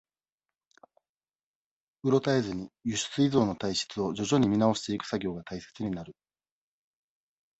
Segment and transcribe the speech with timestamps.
[2.01, 6.15] うろたえずに、輸出依存の体質を徐々に見直していく作業が大切になる。